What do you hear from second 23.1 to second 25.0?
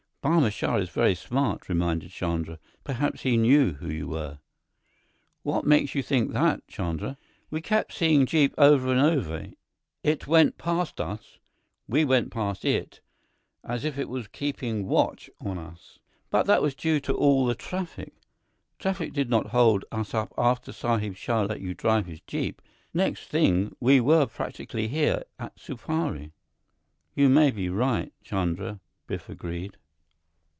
thing, we were practically